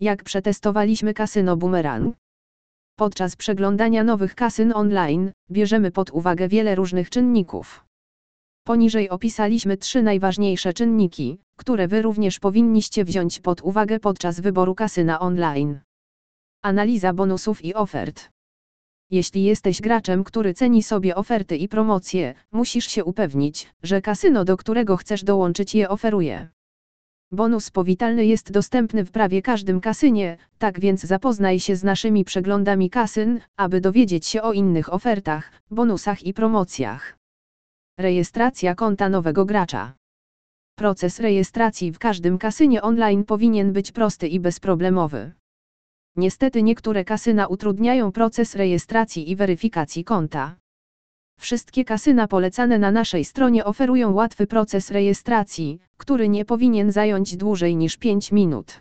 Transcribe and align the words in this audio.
Jak 0.00 0.24
przetestowaliśmy 0.24 1.14
kasyno 1.14 1.56
Boomerang? 1.56 2.16
Podczas 2.96 3.36
przeglądania 3.36 4.04
nowych 4.04 4.34
kasyn 4.34 4.72
online, 4.74 5.32
bierzemy 5.50 5.90
pod 5.90 6.10
uwagę 6.10 6.48
wiele 6.48 6.74
różnych 6.74 7.10
czynników. 7.10 7.84
Poniżej 8.64 9.10
opisaliśmy 9.10 9.76
trzy 9.76 10.02
najważniejsze 10.02 10.72
czynniki, 10.72 11.38
które 11.56 11.88
Wy 11.88 12.02
również 12.02 12.38
powinniście 12.38 13.04
wziąć 13.04 13.40
pod 13.40 13.62
uwagę 13.62 14.00
podczas 14.00 14.40
wyboru 14.40 14.74
kasyna 14.74 15.20
online. 15.20 15.80
Analiza 16.62 17.12
bonusów 17.12 17.64
i 17.64 17.74
ofert. 17.74 18.30
Jeśli 19.10 19.44
jesteś 19.44 19.80
graczem, 19.80 20.24
który 20.24 20.54
ceni 20.54 20.82
sobie 20.82 21.16
oferty 21.16 21.56
i 21.56 21.68
promocje, 21.68 22.34
musisz 22.52 22.86
się 22.86 23.04
upewnić, 23.04 23.74
że 23.82 24.02
kasyno, 24.02 24.44
do 24.44 24.56
którego 24.56 24.96
chcesz 24.96 25.24
dołączyć, 25.24 25.74
je 25.74 25.88
oferuje. 25.88 26.48
Bonus 27.32 27.70
powitalny 27.70 28.26
jest 28.26 28.52
dostępny 28.52 29.04
w 29.04 29.10
prawie 29.10 29.42
każdym 29.42 29.80
kasynie, 29.80 30.36
tak 30.58 30.80
więc 30.80 31.00
zapoznaj 31.00 31.60
się 31.60 31.76
z 31.76 31.84
naszymi 31.84 32.24
przeglądami 32.24 32.90
kasyn, 32.90 33.40
aby 33.56 33.80
dowiedzieć 33.80 34.26
się 34.26 34.42
o 34.42 34.52
innych 34.52 34.92
ofertach, 34.92 35.52
bonusach 35.70 36.22
i 36.22 36.34
promocjach. 36.34 37.18
Rejestracja 37.98 38.74
konta 38.74 39.08
nowego 39.08 39.44
gracza. 39.44 39.94
Proces 40.78 41.20
rejestracji 41.20 41.92
w 41.92 41.98
każdym 41.98 42.38
kasynie 42.38 42.82
online 42.82 43.24
powinien 43.24 43.72
być 43.72 43.92
prosty 43.92 44.28
i 44.28 44.40
bezproblemowy. 44.40 45.32
Niestety 46.16 46.62
niektóre 46.62 47.04
kasyna 47.04 47.46
utrudniają 47.46 48.12
proces 48.12 48.56
rejestracji 48.56 49.30
i 49.30 49.36
weryfikacji 49.36 50.04
konta. 50.04 50.56
Wszystkie 51.40 51.84
kasyna 51.84 52.28
polecane 52.28 52.78
na 52.78 52.90
naszej 52.90 53.24
stronie 53.24 53.64
oferują 53.64 54.12
łatwy 54.12 54.46
proces 54.46 54.90
rejestracji, 54.90 55.78
który 55.96 56.28
nie 56.28 56.44
powinien 56.44 56.92
zająć 56.92 57.36
dłużej 57.36 57.76
niż 57.76 57.96
5 57.96 58.32
minut. 58.32 58.80